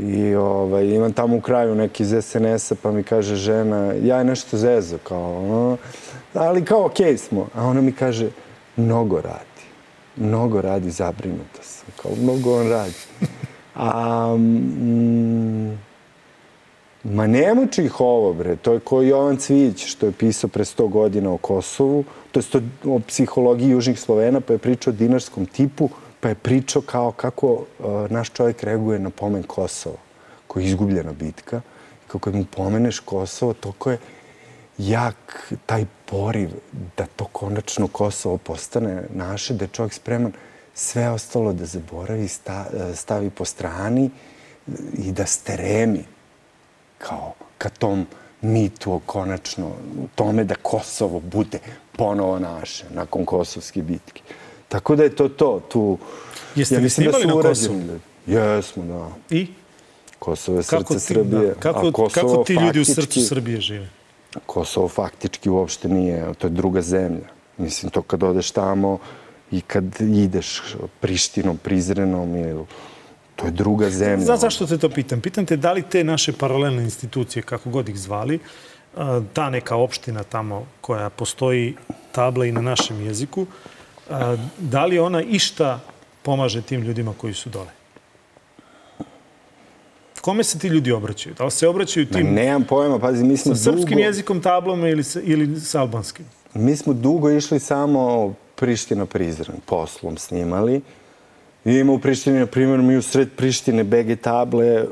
[0.00, 4.24] I ovaj, imam tamo u kraju neki iz SNS-a pa mi kaže žena, ja je
[4.24, 5.76] nešto zezo, kao,
[6.34, 7.48] ali kao okej okay smo.
[7.54, 8.30] A ona mi kaže,
[8.76, 9.64] mnogo radi.
[10.16, 11.86] Mnogo radi, zabrinuta sam.
[12.02, 12.94] Kao, mnogo on radi.
[13.74, 15.78] A, mm,
[17.04, 18.56] ma ne muči ih ovo, bre.
[18.56, 22.04] To je ko Jovan Cvić, što je pisao pre 100 godina o Kosovu.
[22.32, 22.44] To je
[22.84, 25.88] o psihologiji južnih Slovena, pa je pričao o dinarskom tipu
[26.24, 29.96] pa je pričao kao kako uh, naš čovjek reaguje na pomen Kosova,
[30.46, 31.60] koja je izgubljena bitka.
[32.06, 33.98] Kako mu pomeneš Kosovo, toko je
[34.78, 36.50] jak taj poriv
[36.96, 40.32] da to konačno Kosovo postane naše, da je čovjek spreman
[40.74, 44.10] sve ostalo da zaboravi, sta, stavi po strani
[44.98, 46.04] i da stremi
[46.98, 48.06] kao ka tom
[48.40, 49.70] mitu o konačno
[50.14, 51.58] tome da Kosovo bude
[51.92, 54.22] ponovo naše nakon kosovske bitke.
[54.68, 55.60] Tako da je to to.
[55.68, 55.98] Tu,
[56.54, 57.80] Jeste ja li snimali da na Kosovu?
[58.26, 59.36] Jesmo, da.
[59.36, 59.46] I?
[60.18, 61.48] Kosovo je srce kako ti, Srbije.
[61.48, 61.54] Da.
[61.54, 63.88] Kako, kako ti ljudi u srcu Srbije žive?
[64.46, 67.28] Kosovo faktički uopšte nije, to je druga zemlja.
[67.58, 68.98] Mislim, to kad odeš tamo
[69.50, 70.62] i kad ideš
[71.00, 72.66] Prištinom, Prizrenom,
[73.36, 74.24] to je druga zemlja.
[74.24, 75.20] Znaš zašto te to pitam?
[75.20, 78.38] Pitam te da li te naše paralelne institucije, kako god ih zvali,
[79.32, 81.76] ta neka opština tamo koja postoji
[82.12, 83.46] tabla i na našem jeziku,
[84.58, 85.80] da li ona išta
[86.22, 87.83] pomaže tim ljudima koji su dole?
[90.24, 91.34] Kome se ti ljudi obraćaju?
[91.34, 92.26] Da li se obraćaju tim...
[92.26, 93.76] Ma, nemam pojma, pazi, mi smo sa dugo...
[93.76, 96.26] srpskim jezikom, tablom ili, sa, ili sa albanskim?
[96.54, 100.80] Mi smo dugo išli samo Priština Prizren, poslom snimali.
[101.64, 104.84] I ima u Prištini, na primjer, mi u sred Prištine BG table,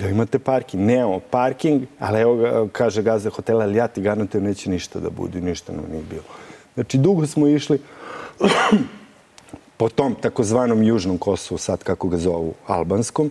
[0.00, 0.82] ja imate parking?
[0.82, 5.40] Nemamo parking, ali evo kaže gazda hotela, ali ja ti garantujem neće ništa da bude,
[5.40, 6.26] ništa nam nije bilo.
[6.74, 7.78] Znači, dugo smo išli,
[9.76, 13.30] po tom takozvanom južnom Kosovu, sad kako ga zovu, albanskom.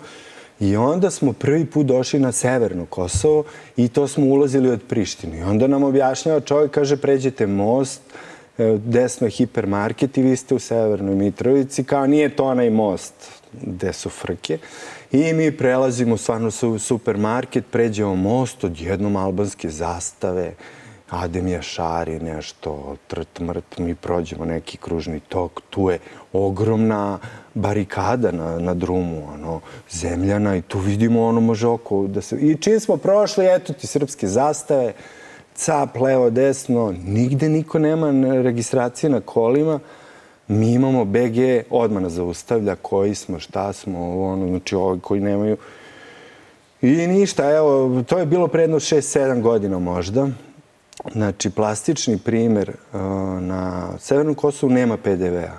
[0.60, 3.44] I onda smo prvi put došli na severno Kosovo
[3.78, 5.38] i to smo ulazili od Prištine.
[5.40, 8.02] I onda nam objašnjava čovjek, kaže, pređete most,
[8.58, 13.14] e, desno je hipermarket i vi ste u Severnoj Mitrovici, kao nije to onaj most
[13.62, 14.58] gde su frke.
[15.12, 20.54] I mi prelazimo stvarno u supermarket, pređemo most, odjednom albanske zastave,
[21.10, 26.00] Adem Jašari, nešto, trt mrt, mi prođemo neki kružni tok, tu je
[26.34, 27.20] ogromna
[27.54, 29.60] barikada na, na drumu, ono,
[29.92, 32.36] zemljana i tu vidimo ono može oko da se...
[32.36, 34.94] I čim smo prošli, eto ti srpske zastave,
[35.56, 39.80] cap, levo, desno, nigde niko nema registracije na kolima,
[40.48, 45.58] mi imamo BG, odmah nas zaustavlja koji smo, šta smo, ono, znači ovi koji nemaju...
[46.82, 50.28] I ništa, evo, to je bilo predno 6-7 godina možda.
[51.14, 53.02] Znači, plastični primer, uh,
[53.42, 55.58] na Severnom Kosovu nema PDV-a.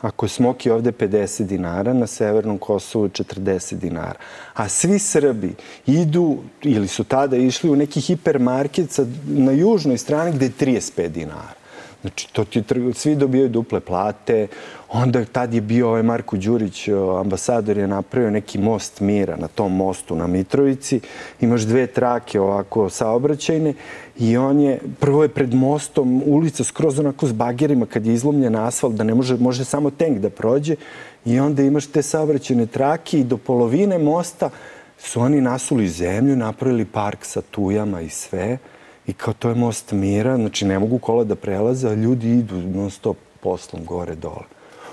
[0.00, 4.18] Ako je smoki ovde 50 dinara, na Severnom Kosovu 40 dinara.
[4.54, 5.54] A svi Srbi
[5.86, 11.61] idu, ili su tada išli u neki hipermarket na južnoj strani gde je 35 dinara.
[12.02, 12.62] Znači, to ti
[12.94, 14.46] svi dobijaju duple plate.
[14.88, 16.88] Onda tad je bio ovaj Marko Đurić,
[17.20, 21.00] ambasador je napravio neki most mira na tom mostu na Mitrovici.
[21.40, 23.74] Imaš dve trake ovako saobraćajne
[24.18, 28.56] i on je, prvo je pred mostom ulica skroz onako s bagerima kad je izlomljen
[28.56, 30.76] asfalt da ne može, može samo tank da prođe
[31.24, 34.50] i onda imaš te saobraćajne trake i do polovine mosta
[34.98, 38.58] su oni nasuli zemlju, napravili park sa tujama i sve.
[39.06, 42.56] I kao to je most mira, znači ne mogu kola da prelaze, a ljudi idu
[42.56, 44.46] non stop poslom gore dole.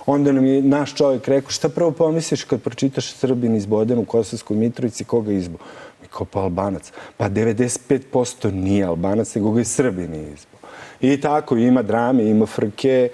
[0.06, 4.06] Onda nam je naš čovjek rekao, šta prvo pomisliš kad pročitaš Srbin iz Bodenu u
[4.06, 5.58] Kosovskoj Mitrovici, koga izbo?
[6.02, 6.92] Mi kao pa Albanac.
[7.18, 10.58] Pa 95% nije Albanac, nego ga je Srbin izbo.
[11.02, 13.10] I tako, ima drame, ima frke,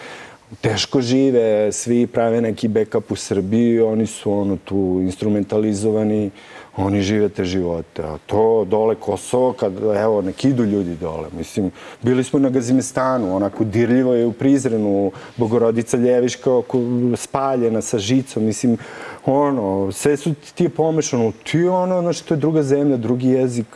[0.61, 6.31] teško žive, svi prave neki backup u Srbiji, oni su ono tu instrumentalizovani,
[6.77, 8.03] oni žive te živote.
[8.03, 11.27] A to dole Kosovo, kad, evo, nek idu ljudi dole.
[11.37, 16.49] Mislim, bili smo na Gazimestanu, onako dirljivo je u Prizrenu, Bogorodica Ljeviška
[17.15, 18.77] spaljena sa žicom, mislim,
[19.25, 23.67] ono, sve su ti je pomešano, ti ono, znači, to je druga zemlja, drugi jezik,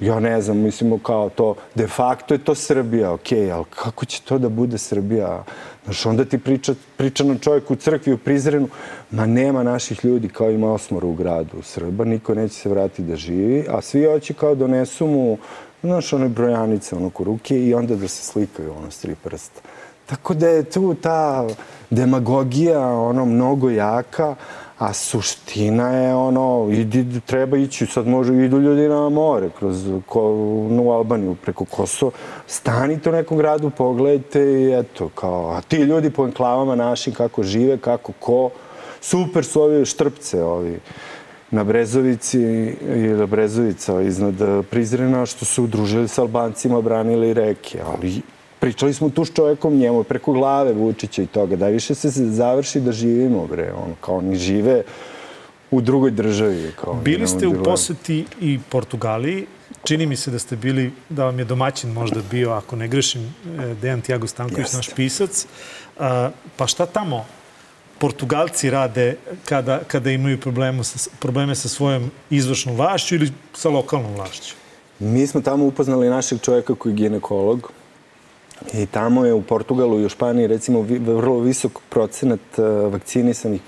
[0.00, 4.04] Ja ne znam, mislimo kao to, de facto je to Srbija, okej, okay, ali kako
[4.04, 5.44] će to da bude Srbija?
[5.84, 8.68] Znaš, onda ti priča, priča na čovjek u crkvi u Prizrenu,
[9.10, 13.16] ma nema naših ljudi kao ima osmora u gradu Srba, niko neće se vratiti da
[13.16, 15.38] živi, a svi hoće kao donesu mu,
[15.82, 19.60] znaš, one brojanice onako ruke i onda da se slikaju ono s tri prsta.
[20.06, 21.46] Tako da je tu ta
[21.90, 24.34] demagogija ono mnogo jaka,
[24.84, 30.20] a suština je ono, idi, treba ići, sad može, idu ljudi na more, kroz ko,
[30.70, 32.12] u Albaniju, preko Kosova,
[32.46, 37.42] stanite u nekom gradu, pogledajte i eto, kao, a ti ljudi po enklavama našim, kako
[37.42, 38.50] žive, kako ko,
[39.00, 40.80] super su ovi štrpce, ovi,
[41.50, 42.40] na Brezovici
[42.80, 44.34] ili Brezovica iznad
[44.70, 48.22] Prizrena što su udružili sa Albancima, branili reke, ali
[48.64, 52.80] pričali smo tu s čovjekom njemu preko glave Vučića i toga, da više se završi
[52.80, 54.82] da živimo, bre, on, kao oni žive
[55.70, 56.72] u drugoj državi.
[56.80, 59.46] Kao, bili ste u poseti i Portugaliji,
[59.84, 63.22] čini mi se da ste bili, da vam je domaćin možda bio, ako ne grešim,
[63.60, 64.74] e, Dejan Tiago Stanković, Jest.
[64.74, 65.46] naš pisac.
[65.98, 67.26] A, pa šta tamo
[67.98, 74.14] Portugalci rade kada, kada imaju probleme sa, probleme sa svojom izvršnom vlašću ili sa lokalnom
[74.14, 74.54] vlašću?
[74.98, 77.72] Mi smo tamo upoznali našeg čovjeka koji je ginekolog,
[78.74, 83.60] I tamo je u Portugalu i u Španiji recimo vrlo visok procenat e, vakcinisanih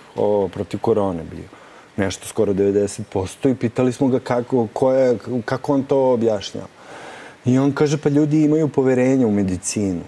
[0.52, 1.48] protiv korone bio.
[1.96, 6.66] Nešto skoro 90% i pitali smo ga kako, ko je, kako on to objašnjava.
[7.44, 10.00] I on kaže pa ljudi imaju poverenje u medicinu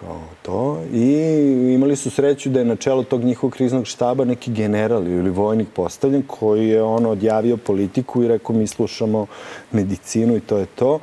[0.00, 4.52] kao to i imali su sreću da je na čelo tog njihovog kriznog štaba neki
[4.52, 9.26] general ili vojnik postavljen koji je ono odjavio politiku i rekao mi slušamo
[9.72, 10.98] medicinu i to je to.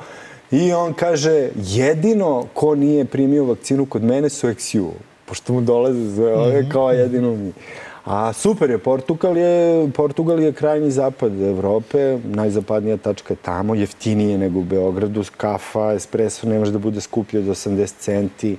[0.51, 4.89] I on kaže, jedino ko nije primio vakcinu kod mene su XU,
[5.25, 6.71] pošto mu dolaze sve ove mm -hmm.
[6.71, 7.53] kao jedino mi.
[8.05, 14.37] A super je, Portugal je, Portugal je krajnji zapad Evrope, najzapadnija tačka je tamo, jeftinije
[14.37, 18.57] nego u Beogradu, kafa, espresso ne može da bude skuplje od 80 centi,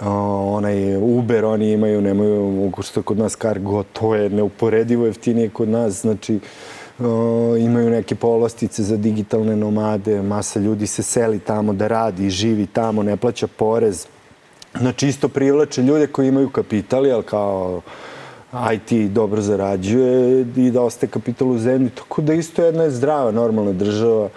[0.00, 0.10] o,
[0.56, 5.68] onaj Uber oni imaju, nemaju, što je kod nas Cargo, to je neuporedivo jeftinije kod
[5.68, 6.38] nas, znači,
[7.58, 13.02] imaju neke povlastice za digitalne nomade, masa ljudi se seli tamo da radi, živi tamo,
[13.02, 14.06] ne plaća porez.
[14.78, 17.80] Znači isto privlače ljude koji imaju kapital, ali kao
[18.74, 21.90] IT dobro zarađuje i da ostaje kapital u zemlji.
[21.90, 24.28] Tako da isto jedna je zdrava, normalna država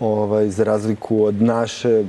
[0.00, 2.04] ovaj, za razliku od naše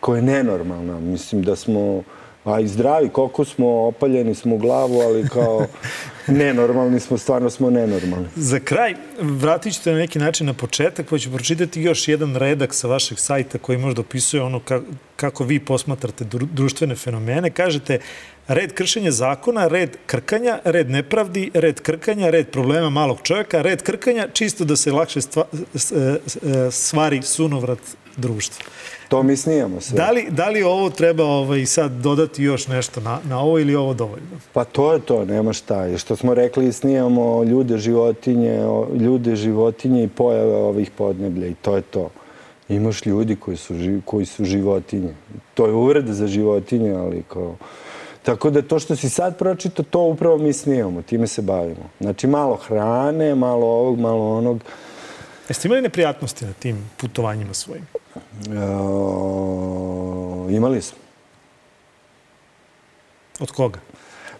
[0.00, 1.00] koja je nenormalna.
[1.00, 2.02] Mislim da smo
[2.44, 5.66] a i zdravi, koliko smo opaljeni smo u glavu, ali kao
[6.26, 8.26] nenormalni smo, stvarno smo nenormalni.
[8.36, 12.74] Za kraj, vratit ćete na neki način na početak, pa ću pročitati još jedan redak
[12.74, 14.60] sa vašeg sajta koji možda opisuje ono
[15.16, 17.50] kako vi posmatrate društvene fenomene.
[17.50, 17.98] Kažete,
[18.48, 24.28] red kršenja zakona, red krkanja, red nepravdi, red krkanja, red problema malog čovjeka, red krkanja,
[24.32, 25.44] čisto da se lakše stva,
[26.70, 27.78] stvari sunovrat
[28.16, 28.64] društva.
[29.08, 29.96] To mi snijamo sve.
[29.96, 33.74] Da li, da li ovo treba ovaj, sad dodati još nešto na, na ovo ili
[33.74, 34.28] ovo dovoljno?
[34.52, 35.88] Pa to je to, nema šta.
[35.88, 38.58] I što smo rekli, snijamo ljude, životinje,
[39.00, 42.10] ljude, životinje i pojave ovih podneblja i to je to.
[42.68, 43.74] Imaš ljudi koji su,
[44.04, 45.14] koji su životinje.
[45.54, 47.56] To je uvreda za životinje, ali kao...
[48.22, 51.90] Tako da to što si sad pročito, to upravo mi snijamo, time se bavimo.
[52.00, 54.60] Znači malo hrane, malo ovog, malo onog.
[55.48, 57.86] Jeste imali neprijatnosti na tim putovanjima svojim?
[58.14, 58.50] E,
[60.56, 60.98] imali smo.
[63.40, 63.78] Od koga?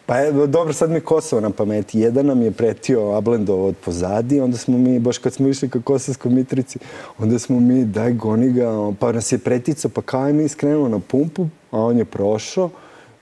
[0.06, 2.00] Pa je, dobro, sad mi Kosovo na pameti.
[2.00, 5.80] Jedan nam je pretio Ablendov od pozadi, onda smo mi, baš kad smo išli ka
[5.80, 6.78] Kosovskoj Mitrici,
[7.18, 10.88] onda smo mi, daj goni ga, pa nas je preticao, pa kao je mi skrenuo
[10.88, 12.70] na pumpu, a on je prošao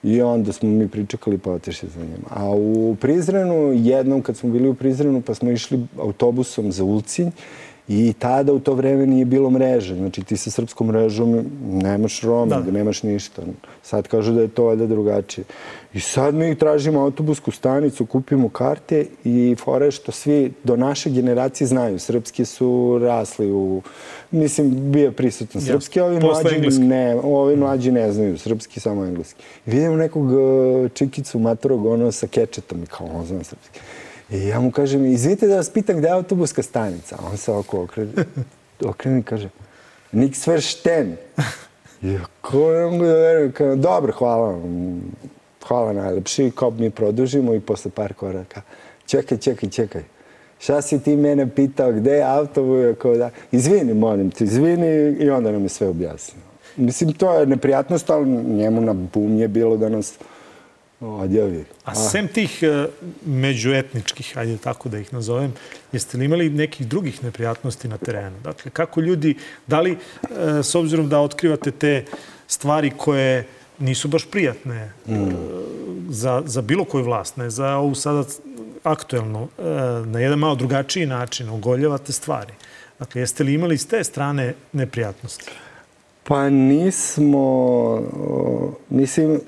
[0.03, 2.25] i onda smo mi pričekali pa otišli za njim.
[2.31, 7.31] A u Prizrenu, jednom kad smo bili u Prizrenu, pa smo išli autobusom za Ulcinj
[7.89, 9.95] I tada u to vreme nije bilo mreže.
[9.95, 12.71] Znači ti sa srpskom mrežom nemaš roaming, da.
[12.71, 13.43] nemaš ništa.
[13.83, 15.45] Sad kažu da je to valjda drugačije.
[15.95, 21.67] I sad mi tražimo autobusku stanicu, kupimo karte i fore što svi do naše generacije
[21.67, 21.99] znaju.
[21.99, 23.83] Srpski su rasli u...
[24.31, 29.43] Mislim, bio prisutan srpski, ovi mlađi, ne, ovi mlađi ne znaju srpski, samo engleski.
[29.67, 33.81] I vidimo nekog uh, čikicu matorog ono sa kečetom i kao on zna srpski.
[34.33, 37.19] I ja mu kažem, izvite da vas pitam gde je autobuska stanica.
[37.31, 38.13] On se oko okrene,
[38.85, 39.49] okrene i kaže,
[40.13, 41.17] niks veršten.
[42.03, 45.01] I ko ne mogu da verujem, kao, dobro, hvala vam,
[45.69, 48.63] hvala najlepši, kao mi produžimo i posle par koraka,
[49.07, 50.03] čekaj, čekaj, čekaj.
[50.59, 52.97] Šta si ti mene pitao, gde je autobus?
[52.99, 56.43] Kao da, izvini, molim te, izvini i onda nam je sve objasnio.
[56.77, 60.15] Mislim, to je neprijatnost, ali njemu na bum je bilo da nas
[61.03, 61.65] odjavi.
[61.85, 62.91] A sem tih uh,
[63.27, 65.53] međuetničkih, ajde tako da ih nazovem,
[65.93, 68.37] jeste li imali nekih drugih neprijatnosti na terenu?
[68.45, 69.35] Dakle, kako ljudi,
[69.67, 70.29] da li, uh,
[70.63, 72.05] s obzirom da otkrivate te
[72.47, 73.47] stvari koje
[73.79, 75.15] nisu baš prijatne mm.
[76.09, 78.25] za, za bilo koju vlast, ne za ovu sada
[78.83, 79.49] aktuelnu,
[80.07, 82.53] na jedan malo drugačiji način ogoljevate stvari.
[82.99, 85.51] Dakle, jeste li imali s te strane neprijatnosti?
[86.25, 88.01] Pa nismo,
[88.91, 89.41] mislim,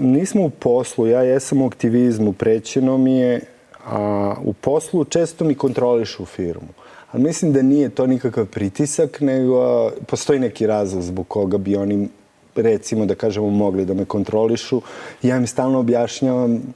[0.00, 1.06] nismo u poslu.
[1.06, 3.40] Ja jesam u aktivizmu, prećeno mi je,
[3.86, 6.68] a u poslu često mi kontrolišu firmu.
[7.12, 12.08] Ali mislim da nije to nikakav pritisak, nego postoji neki razlog zbog koga bi oni,
[12.56, 14.80] recimo da kažemo, mogli da me kontrolišu.
[15.22, 16.74] Ja im stalno objašnjavam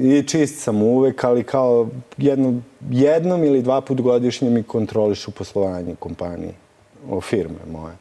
[0.00, 2.60] i čist sam uvek, ali kao jedno,
[2.90, 6.52] jednom ili dva put godišnje mi kontrolišu poslovanje kompanije,
[7.10, 7.94] o firme moje.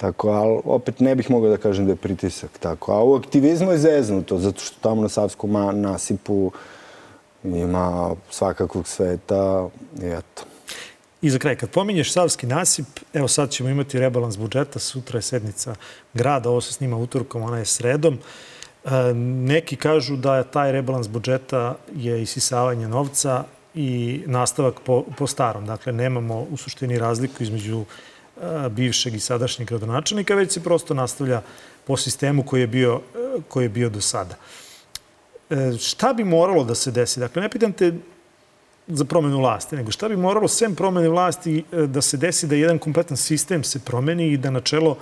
[0.00, 2.92] Tako, ali opet ne bih mogao da kažem da je pritisak tako.
[2.92, 6.52] A u aktivizmu je zeznuto, zato što tamo na Savskom nasipu
[7.44, 9.68] ima svakakvog sveta
[10.02, 10.42] i eto.
[11.22, 15.22] I za kraj, kad pominješ Savski nasip, evo sad ćemo imati rebalans budžeta, sutra je
[15.22, 15.74] sednica
[16.14, 18.18] grada, ovo se snima utorkom, ona je sredom.
[18.84, 23.44] E, neki kažu da je taj rebalans budžeta je isisavanje novca
[23.74, 25.66] i nastavak po, po starom.
[25.66, 27.84] Dakle, nemamo u suštini razliku između
[28.70, 31.42] bivšeg i sadašnjeg gradonačelnika, već se prosto nastavlja
[31.86, 33.00] po sistemu koji je bio,
[33.48, 34.34] koji je bio do sada.
[35.50, 37.20] E, šta bi moralo da se desi?
[37.20, 37.92] Dakle, ne pitam te
[38.86, 42.54] za promenu vlasti, nego šta bi moralo sem promene vlasti e, da se desi da
[42.54, 44.96] jedan kompletan sistem se promeni i da na čelo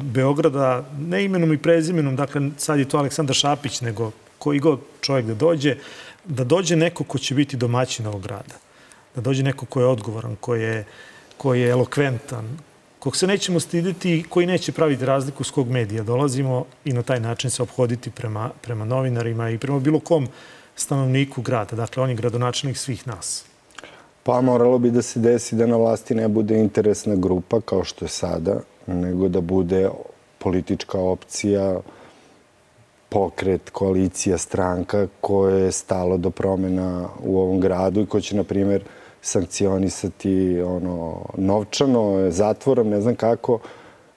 [0.00, 5.26] Beograda, ne imenom i prezimenom, dakle sad je to Aleksandar Šapić, nego koji god čovjek
[5.26, 5.74] da dođe,
[6.24, 8.56] da dođe neko ko će biti domaćin ovog grada.
[9.14, 10.86] Da dođe neko ko je odgovoran, ko je uh,
[11.40, 12.58] koji je elokventan,
[12.98, 17.02] kog se nećemo stiditi i koji neće praviti razliku s kog medija dolazimo i na
[17.02, 20.28] taj način se obhoditi prema, prema novinarima i prema bilo kom
[20.76, 21.76] stanovniku grada.
[21.76, 23.44] Dakle, on je gradonačelnik svih nas.
[24.22, 28.04] Pa moralo bi da se desi da na vlasti ne bude interesna grupa kao što
[28.04, 29.88] je sada, nego da bude
[30.38, 31.80] politička opcija,
[33.08, 38.44] pokret, koalicija, stranka koje je stalo do promena u ovom gradu i ko će, na
[38.44, 38.84] primjer,
[39.22, 43.58] sankcionisati ono, novčano, zatvorom, ne znam kako,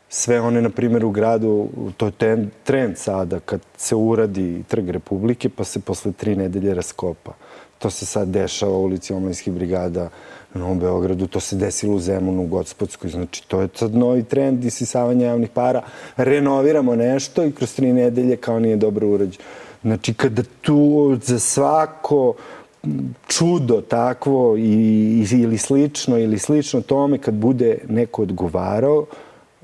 [0.09, 5.49] sve one, na primjer, u gradu, to je trend sada, kad se uradi Trg Republike,
[5.49, 7.31] pa se posle tri nedelje raskopa.
[7.79, 10.09] To se sad dešava u ulici Omlinskih brigada
[10.53, 13.09] u Novom Beogradu, to se desilo u Zemunu, u Gospodskoj.
[13.09, 15.81] Znači, to je sad novi trend isisavanja javnih para.
[16.17, 19.43] Renoviramo nešto i kroz tri nedelje kao nije dobro urađeno.
[19.81, 22.33] Znači, kada tu za svako
[23.27, 29.05] čudo takvo i, ili slično ili slično tome kad bude neko odgovarao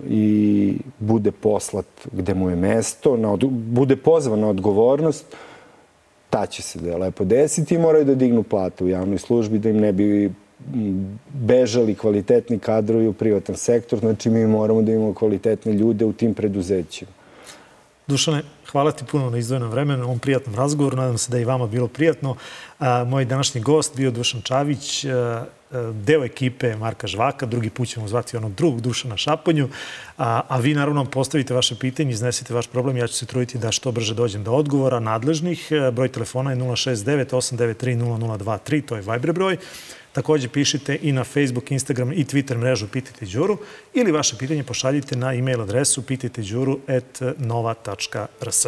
[0.10, 5.26] i bude poslat gde mu je mesto, na od, bude pozvan na odgovornost,
[6.30, 9.60] ta će se da je lepo desiti i moraju da dignu platu u javnoj službi
[9.60, 10.32] da im ne bi
[11.34, 14.00] bežali kvalitetni kadrovi u privatan sektor.
[14.00, 17.12] Znači mi moramo da imamo kvalitetne ljude u tim preduzećima.
[18.10, 20.98] Dušane, hvala ti puno na izdvojenom vremenu, ovom prijatnom razgovoru.
[20.98, 22.36] Nadam se da je i vama bilo prijatno.
[23.08, 25.06] Moj današnji gost bio Dušan Čavić,
[25.94, 27.46] deo ekipe Marka Žvaka.
[27.46, 29.70] Drugi put ćemo zvati onog drugog Dušana Šaponju.
[30.18, 32.98] A, a vi naravno postavite vaše pitanje, iznesite vaš problem.
[32.98, 35.70] Ja ću se truditi da što brže dođem do odgovora nadležnih.
[35.94, 39.58] Broj telefona je 069 893 0023, to je Viber broj.
[40.14, 43.58] Takođe pišite i na Facebook, Instagram i Twitter mrežu Pitajte Đuru
[43.94, 48.68] ili vaše pitanje pošaljite na e-mail adresu pitajteđuru.nova.rs.